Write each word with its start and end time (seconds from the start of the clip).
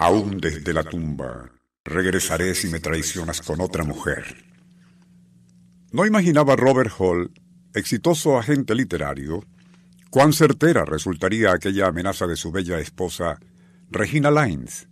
Aún 0.00 0.38
desde 0.38 0.72
la 0.72 0.84
tumba, 0.84 1.50
regresaré 1.84 2.54
si 2.54 2.68
me 2.68 2.78
traicionas 2.78 3.42
con 3.42 3.60
otra 3.60 3.82
mujer. 3.82 4.36
No 5.90 6.06
imaginaba 6.06 6.54
Robert 6.54 6.92
Hall, 6.98 7.32
exitoso 7.74 8.38
agente 8.38 8.74
literario, 8.76 9.44
cuán 10.10 10.32
certera 10.32 10.84
resultaría 10.84 11.52
aquella 11.52 11.88
amenaza 11.88 12.26
de 12.26 12.36
su 12.36 12.52
bella 12.52 12.78
esposa, 12.78 13.40
Regina 13.90 14.30
Lines, 14.30 14.88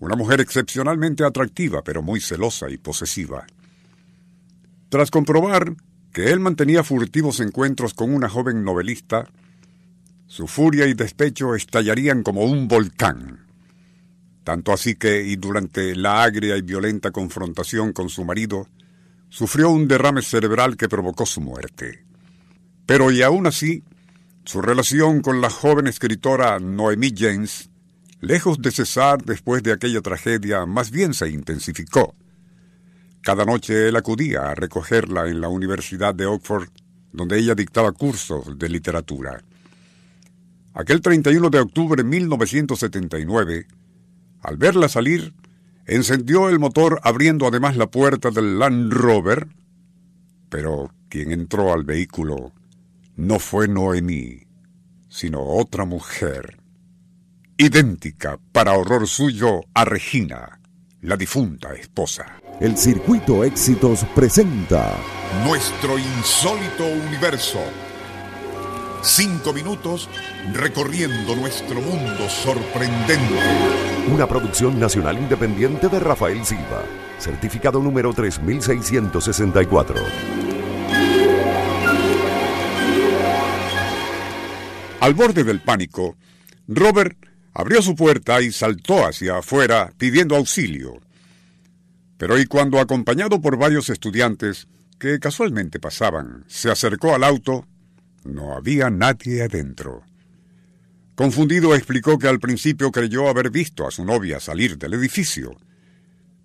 una 0.00 0.16
mujer 0.16 0.40
excepcionalmente 0.40 1.24
atractiva 1.24 1.82
pero 1.82 2.02
muy 2.02 2.20
celosa 2.20 2.68
y 2.70 2.76
posesiva. 2.76 3.46
Tras 4.90 5.10
comprobar 5.10 5.76
que 6.12 6.30
él 6.30 6.40
mantenía 6.40 6.84
furtivos 6.84 7.40
encuentros 7.40 7.94
con 7.94 8.12
una 8.12 8.28
joven 8.28 8.64
novelista, 8.64 9.28
su 10.26 10.46
furia 10.46 10.86
y 10.86 10.94
despecho 10.94 11.54
estallarían 11.54 12.22
como 12.22 12.44
un 12.44 12.68
volcán. 12.68 13.49
Tanto 14.44 14.72
así 14.72 14.94
que, 14.94 15.22
y 15.22 15.36
durante 15.36 15.94
la 15.94 16.22
agria 16.22 16.56
y 16.56 16.62
violenta 16.62 17.10
confrontación 17.10 17.92
con 17.92 18.08
su 18.08 18.24
marido, 18.24 18.68
sufrió 19.28 19.70
un 19.70 19.86
derrame 19.86 20.22
cerebral 20.22 20.76
que 20.76 20.88
provocó 20.88 21.26
su 21.26 21.40
muerte. 21.40 22.04
Pero 22.86 23.10
y 23.10 23.22
aún 23.22 23.46
así, 23.46 23.84
su 24.44 24.60
relación 24.60 25.20
con 25.20 25.40
la 25.40 25.50
joven 25.50 25.86
escritora 25.86 26.58
Noemí 26.58 27.12
James, 27.16 27.70
lejos 28.20 28.60
de 28.60 28.70
cesar 28.70 29.22
después 29.22 29.62
de 29.62 29.72
aquella 29.72 30.00
tragedia, 30.00 30.66
más 30.66 30.90
bien 30.90 31.14
se 31.14 31.28
intensificó. 31.28 32.14
Cada 33.22 33.44
noche 33.44 33.88
él 33.88 33.96
acudía 33.96 34.50
a 34.50 34.54
recogerla 34.54 35.28
en 35.28 35.40
la 35.40 35.48
Universidad 35.48 36.14
de 36.14 36.26
Oxford, 36.26 36.68
donde 37.12 37.38
ella 37.38 37.54
dictaba 37.54 37.92
cursos 37.92 38.58
de 38.58 38.68
literatura. 38.68 39.42
Aquel 40.72 41.00
31 41.00 41.50
de 41.50 41.60
octubre 41.60 42.02
de 42.02 42.08
1979, 42.08 43.66
al 44.42 44.56
verla 44.56 44.88
salir, 44.88 45.34
encendió 45.86 46.48
el 46.48 46.58
motor 46.58 47.00
abriendo 47.02 47.46
además 47.46 47.76
la 47.76 47.90
puerta 47.90 48.30
del 48.30 48.58
Land 48.58 48.92
Rover, 48.92 49.48
pero 50.48 50.92
quien 51.08 51.32
entró 51.32 51.72
al 51.72 51.84
vehículo 51.84 52.52
no 53.16 53.38
fue 53.38 53.68
Noemí, 53.68 54.46
sino 55.08 55.42
otra 55.42 55.84
mujer, 55.84 56.60
idéntica 57.56 58.38
para 58.52 58.72
horror 58.72 59.06
suyo 59.06 59.60
a 59.74 59.84
Regina, 59.84 60.60
la 61.02 61.16
difunta 61.16 61.74
esposa. 61.74 62.26
El 62.60 62.76
Circuito 62.76 63.42
Éxitos 63.44 64.04
presenta 64.14 64.96
Nuestro 65.44 65.98
insólito 65.98 66.86
universo 66.86 67.60
Cinco 69.02 69.54
minutos 69.54 70.10
recorriendo 70.52 71.34
nuestro 71.34 71.80
mundo 71.80 72.28
sorprendente. 72.28 73.34
Una 74.12 74.26
producción 74.26 74.78
nacional 74.78 75.16
independiente 75.16 75.88
de 75.88 75.98
Rafael 75.98 76.44
Silva. 76.44 76.82
Certificado 77.18 77.80
número 77.80 78.12
3664. 78.12 79.96
Al 85.00 85.14
borde 85.14 85.44
del 85.44 85.60
pánico, 85.60 86.16
Robert 86.68 87.16
abrió 87.54 87.80
su 87.80 87.94
puerta 87.96 88.42
y 88.42 88.52
saltó 88.52 89.06
hacia 89.06 89.38
afuera 89.38 89.94
pidiendo 89.96 90.36
auxilio. 90.36 91.00
Pero 92.18 92.38
y 92.38 92.44
cuando, 92.44 92.78
acompañado 92.78 93.40
por 93.40 93.56
varios 93.56 93.88
estudiantes 93.88 94.68
que 94.98 95.18
casualmente 95.18 95.80
pasaban, 95.80 96.44
se 96.48 96.70
acercó 96.70 97.14
al 97.14 97.24
auto, 97.24 97.66
no 98.24 98.54
había 98.54 98.90
nadie 98.90 99.42
adentro. 99.42 100.02
Confundido 101.14 101.74
explicó 101.74 102.18
que 102.18 102.28
al 102.28 102.40
principio 102.40 102.90
creyó 102.90 103.28
haber 103.28 103.50
visto 103.50 103.86
a 103.86 103.90
su 103.90 104.04
novia 104.04 104.40
salir 104.40 104.78
del 104.78 104.94
edificio, 104.94 105.56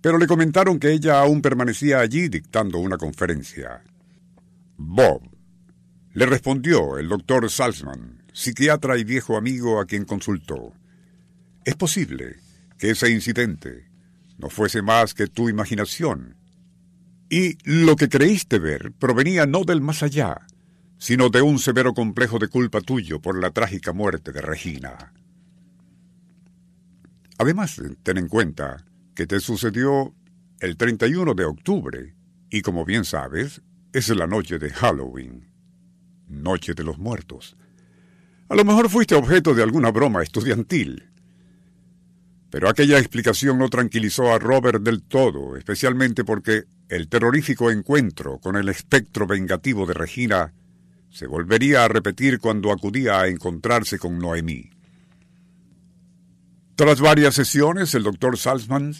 pero 0.00 0.18
le 0.18 0.26
comentaron 0.26 0.78
que 0.78 0.92
ella 0.92 1.20
aún 1.20 1.42
permanecía 1.42 2.00
allí 2.00 2.28
dictando 2.28 2.78
una 2.78 2.96
conferencia. 2.96 3.82
Bob, 4.76 5.22
le 6.14 6.26
respondió 6.26 6.98
el 6.98 7.08
doctor 7.08 7.48
Salzman, 7.50 8.22
psiquiatra 8.32 8.98
y 8.98 9.04
viejo 9.04 9.36
amigo 9.36 9.80
a 9.80 9.86
quien 9.86 10.04
consultó. 10.04 10.74
Es 11.64 11.76
posible 11.76 12.36
que 12.78 12.90
ese 12.90 13.10
incidente 13.10 13.90
no 14.38 14.48
fuese 14.48 14.82
más 14.82 15.14
que 15.14 15.28
tu 15.28 15.48
imaginación, 15.48 16.36
y 17.30 17.56
lo 17.64 17.96
que 17.96 18.08
creíste 18.08 18.58
ver 18.58 18.92
provenía 18.92 19.46
no 19.46 19.64
del 19.64 19.80
más 19.80 20.02
allá, 20.02 20.46
sino 21.02 21.30
de 21.30 21.42
un 21.42 21.58
severo 21.58 21.94
complejo 21.94 22.38
de 22.38 22.46
culpa 22.46 22.80
tuyo 22.80 23.20
por 23.20 23.36
la 23.36 23.50
trágica 23.50 23.92
muerte 23.92 24.30
de 24.30 24.40
Regina. 24.40 25.12
Además, 27.38 27.82
ten 28.04 28.18
en 28.18 28.28
cuenta 28.28 28.84
que 29.16 29.26
te 29.26 29.40
sucedió 29.40 30.14
el 30.60 30.76
31 30.76 31.34
de 31.34 31.44
octubre, 31.44 32.14
y 32.50 32.62
como 32.62 32.84
bien 32.84 33.04
sabes, 33.04 33.62
es 33.92 34.10
la 34.10 34.28
noche 34.28 34.60
de 34.60 34.70
Halloween, 34.70 35.50
Noche 36.28 36.72
de 36.72 36.84
los 36.84 36.98
Muertos. 36.98 37.56
A 38.48 38.54
lo 38.54 38.64
mejor 38.64 38.88
fuiste 38.88 39.16
objeto 39.16 39.54
de 39.54 39.64
alguna 39.64 39.90
broma 39.90 40.22
estudiantil. 40.22 41.10
Pero 42.48 42.68
aquella 42.68 43.00
explicación 43.00 43.58
no 43.58 43.68
tranquilizó 43.70 44.32
a 44.32 44.38
Robert 44.38 44.80
del 44.80 45.02
todo, 45.02 45.56
especialmente 45.56 46.22
porque 46.22 46.66
el 46.88 47.08
terrorífico 47.08 47.72
encuentro 47.72 48.38
con 48.38 48.54
el 48.54 48.68
espectro 48.68 49.26
vengativo 49.26 49.84
de 49.84 49.94
Regina 49.94 50.52
se 51.12 51.26
volvería 51.26 51.84
a 51.84 51.88
repetir 51.88 52.40
cuando 52.40 52.72
acudía 52.72 53.20
a 53.20 53.28
encontrarse 53.28 53.98
con 53.98 54.18
Noemí. 54.18 54.70
Tras 56.74 57.00
varias 57.00 57.34
sesiones, 57.34 57.94
el 57.94 58.02
doctor 58.02 58.38
Salzman 58.38 58.94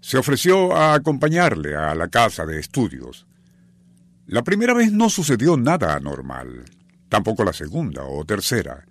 se 0.00 0.18
ofreció 0.18 0.76
a 0.76 0.94
acompañarle 0.94 1.74
a 1.74 1.94
la 1.96 2.08
casa 2.08 2.46
de 2.46 2.60
estudios. 2.60 3.26
La 4.26 4.44
primera 4.44 4.72
vez 4.72 4.92
no 4.92 5.10
sucedió 5.10 5.56
nada 5.56 5.94
anormal, 5.94 6.64
tampoco 7.08 7.42
la 7.42 7.52
segunda 7.52 8.04
o 8.04 8.24
tercera, 8.24 8.86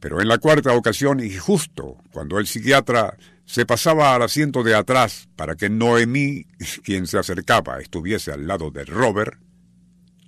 pero 0.00 0.20
en 0.20 0.26
la 0.26 0.38
cuarta 0.38 0.72
ocasión 0.72 1.20
y 1.20 1.36
justo 1.36 1.98
cuando 2.10 2.40
el 2.40 2.48
psiquiatra 2.48 3.16
se 3.44 3.64
pasaba 3.64 4.12
al 4.12 4.22
asiento 4.22 4.64
de 4.64 4.74
atrás 4.74 5.28
para 5.36 5.54
que 5.54 5.70
Noemí, 5.70 6.46
quien 6.84 7.06
se 7.06 7.18
acercaba, 7.18 7.78
estuviese 7.78 8.32
al 8.32 8.48
lado 8.48 8.72
de 8.72 8.84
Robert, 8.84 9.38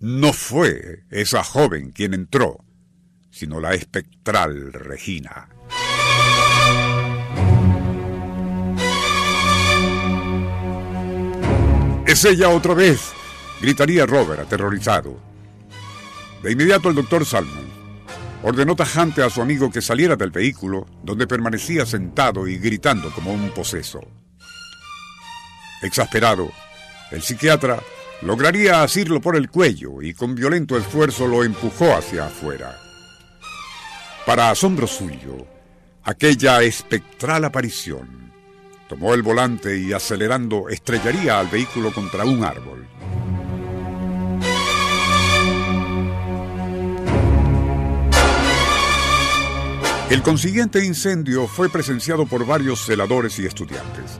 no 0.00 0.32
fue 0.32 1.04
esa 1.10 1.42
joven 1.42 1.91
quien 1.91 2.14
entró, 2.14 2.64
sino 3.31 3.60
la 3.60 3.75
espectral 3.75 4.72
Regina. 4.72 5.48
Es 12.06 12.25
ella 12.25 12.48
otra 12.48 12.75
vez, 12.75 13.12
gritaría 13.60 14.06
Robert 14.06 14.41
aterrorizado. 14.41 15.20
De 16.42 16.53
inmediato 16.53 16.88
el 16.88 16.94
doctor 16.94 17.26
Salmon 17.26 17.69
ordenó 18.42 18.76
tajante 18.76 19.22
a 19.22 19.31
su 19.31 19.42
amigo 19.42 19.70
que 19.70 19.82
saliera 19.82 20.16
del 20.16 20.31
vehículo, 20.31 20.87
donde 21.03 21.26
permanecía 21.26 21.84
sentado 21.84 22.47
y 22.47 22.58
gritando 22.58 23.10
como 23.10 23.32
un 23.32 23.50
poseso. 23.50 24.00
Exasperado, 25.82 26.50
el 27.10 27.22
psiquiatra 27.22 27.81
Lograría 28.23 28.83
asirlo 28.83 29.21
por 29.21 29.37
el 29.37 29.49
cuello 29.49 30.03
y 30.03 30.12
con 30.12 30.34
violento 30.34 30.77
esfuerzo 30.77 31.29
lo 31.29 31.45
empujó 31.45 31.95
hacia 31.95 32.27
afuera. 32.27 32.77
Para 34.27 34.51
asombro 34.51 34.89
suyo, 34.89 35.47
aquella 36.03 36.62
espectral 36.62 37.45
aparición 37.45 38.33
tomó 38.89 39.15
el 39.15 39.23
volante 39.23 39.79
y 39.79 39.93
acelerando 39.93 40.69
estrellaría 40.69 41.39
al 41.39 41.47
vehículo 41.47 41.93
contra 41.93 42.25
un 42.25 42.43
árbol. 42.43 42.87
El 50.11 50.23
consiguiente 50.23 50.85
incendio 50.85 51.47
fue 51.47 51.69
presenciado 51.69 52.27
por 52.27 52.47
varios 52.47 52.81
celadores 52.81 53.39
y 53.39 53.47
estudiantes. 53.47 54.19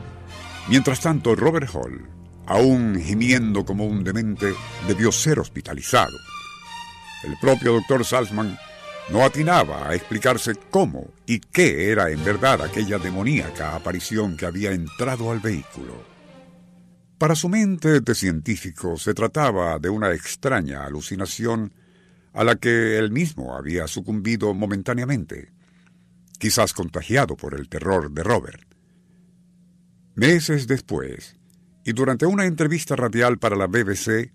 Mientras 0.69 1.01
tanto, 1.01 1.35
Robert 1.35 1.71
Hall, 1.75 2.18
aún 2.49 2.99
gimiendo 2.99 3.65
como 3.65 3.85
un 3.87 4.03
demente, 4.03 4.55
debió 4.87 5.13
ser 5.13 5.39
hospitalizado. 5.39 6.17
El 7.23 7.37
propio 7.39 7.75
doctor 7.75 8.05
Salzman 8.05 8.59
no 9.11 9.23
atinaba 9.23 9.89
a 9.89 9.95
explicarse 9.95 10.55
cómo 10.71 11.13
y 11.27 11.41
qué 11.41 11.91
era 11.91 12.11
en 12.11 12.25
verdad 12.25 12.63
aquella 12.63 12.99
demoníaca 12.99 13.75
aparición 13.75 14.37
que 14.37 14.47
había 14.47 14.73
entrado 14.73 15.31
al 15.31 15.41
vehículo. 15.41 16.03
Para 17.19 17.35
su 17.35 17.51
mente 17.51 18.01
de 18.01 18.15
científico 18.15 18.97
se 18.97 19.13
trataba 19.13 19.79
de 19.79 19.91
una 19.91 20.13
extraña 20.13 20.85
alucinación 20.85 21.73
a 22.33 22.45
la 22.45 22.57
que 22.57 22.97
él 22.97 23.11
mismo 23.11 23.57
había 23.57 23.87
sucumbido 23.89 24.55
momentáneamente, 24.55 25.53
quizás 26.39 26.73
contagiado 26.73 27.37
por 27.37 27.55
el 27.55 27.69
terror 27.69 28.11
de 28.11 28.23
Robert. 28.23 28.63
Meses 30.15 30.67
después, 30.67 31.38
y 31.89 31.95
durante 31.95 32.27
una 32.27 32.45
entrevista 32.45 32.97
radial 32.97 33.39
para 33.39 33.57
la 33.57 33.67
BBC 33.67 34.31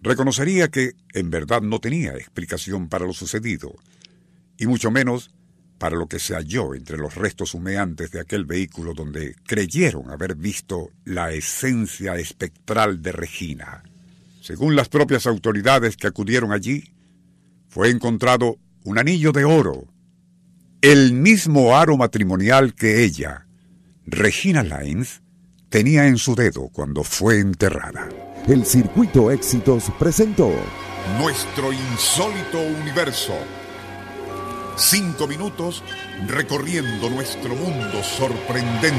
reconocería 0.00 0.68
que 0.68 0.92
en 1.12 1.28
verdad 1.28 1.60
no 1.60 1.80
tenía 1.80 2.12
explicación 2.12 2.88
para 2.88 3.04
lo 3.04 3.12
sucedido, 3.12 3.74
y 4.56 4.68
mucho 4.68 4.92
menos 4.92 5.34
para 5.78 5.96
lo 5.96 6.06
que 6.06 6.20
se 6.20 6.36
halló 6.36 6.72
entre 6.72 6.96
los 6.96 7.16
restos 7.16 7.52
humeantes 7.52 8.12
de 8.12 8.20
aquel 8.20 8.44
vehículo 8.44 8.94
donde 8.94 9.34
creyeron 9.44 10.08
haber 10.12 10.36
visto 10.36 10.90
la 11.04 11.32
esencia 11.32 12.14
espectral 12.14 13.02
de 13.02 13.10
Regina. 13.10 13.82
Según 14.40 14.76
las 14.76 14.88
propias 14.88 15.26
autoridades 15.26 15.96
que 15.96 16.06
acudieron 16.06 16.52
allí, 16.52 16.94
fue 17.66 17.90
encontrado 17.90 18.58
un 18.84 19.00
anillo 19.00 19.32
de 19.32 19.44
oro, 19.44 19.88
el 20.80 21.12
mismo 21.12 21.76
aro 21.76 21.96
matrimonial 21.96 22.72
que 22.72 23.02
ella, 23.02 23.48
Regina 24.06 24.62
Lines, 24.62 25.23
tenía 25.74 26.06
en 26.06 26.18
su 26.18 26.36
dedo 26.36 26.68
cuando 26.72 27.02
fue 27.02 27.40
enterrada. 27.40 28.08
El 28.46 28.64
Circuito 28.64 29.32
Éxitos 29.32 29.86
presentó 29.98 30.52
Nuestro 31.18 31.72
insólito 31.72 32.60
universo. 32.80 33.32
Cinco 34.76 35.26
minutos 35.26 35.82
recorriendo 36.28 37.10
nuestro 37.10 37.56
mundo 37.56 38.04
sorprendente. 38.04 38.94